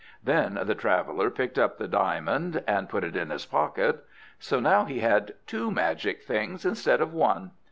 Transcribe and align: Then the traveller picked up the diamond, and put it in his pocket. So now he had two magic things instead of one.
Then 0.23 0.57
the 0.63 0.73
traveller 0.73 1.29
picked 1.29 1.59
up 1.59 1.77
the 1.77 1.87
diamond, 1.87 2.63
and 2.65 2.89
put 2.89 3.03
it 3.03 3.15
in 3.15 3.29
his 3.29 3.45
pocket. 3.45 4.03
So 4.39 4.59
now 4.59 4.83
he 4.85 5.01
had 5.01 5.35
two 5.45 5.69
magic 5.69 6.23
things 6.23 6.65
instead 6.65 7.01
of 7.01 7.13
one. 7.13 7.51